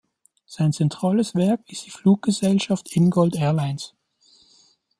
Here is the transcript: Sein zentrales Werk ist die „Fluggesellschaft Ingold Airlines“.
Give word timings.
Sein 0.47 0.73
zentrales 0.73 1.35
Werk 1.35 1.61
ist 1.71 1.85
die 1.85 1.91
„Fluggesellschaft 1.91 2.89
Ingold 2.95 3.35
Airlines“. 3.35 3.93